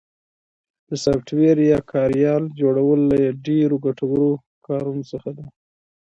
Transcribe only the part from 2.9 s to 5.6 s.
یو له ډېرو ګټورو کارونو څخه ده